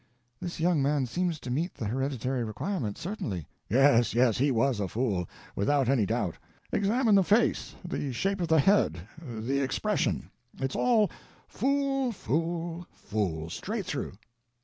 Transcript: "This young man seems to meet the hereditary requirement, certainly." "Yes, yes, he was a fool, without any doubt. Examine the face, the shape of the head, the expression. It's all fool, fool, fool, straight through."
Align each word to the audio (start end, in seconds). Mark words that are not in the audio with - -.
"This 0.39 0.59
young 0.59 0.81
man 0.81 1.05
seems 1.05 1.39
to 1.41 1.51
meet 1.51 1.75
the 1.75 1.85
hereditary 1.85 2.43
requirement, 2.43 2.97
certainly." 2.97 3.47
"Yes, 3.69 4.15
yes, 4.15 4.39
he 4.39 4.49
was 4.49 4.79
a 4.79 4.87
fool, 4.87 5.29
without 5.55 5.87
any 5.89 6.07
doubt. 6.07 6.39
Examine 6.71 7.13
the 7.13 7.23
face, 7.23 7.75
the 7.85 8.11
shape 8.11 8.41
of 8.41 8.47
the 8.47 8.57
head, 8.59 9.01
the 9.23 9.59
expression. 9.59 10.31
It's 10.59 10.75
all 10.75 11.11
fool, 11.47 12.11
fool, 12.11 12.87
fool, 12.91 13.51
straight 13.51 13.85
through." 13.85 14.13